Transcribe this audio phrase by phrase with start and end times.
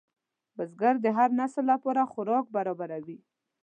[0.55, 3.17] بزګر د هر نسل لپاره خوراک برابروي